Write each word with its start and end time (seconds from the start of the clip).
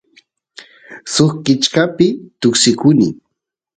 suk 1.13 1.31
kishkapi 1.45 2.05
tuksikuny 2.41 3.05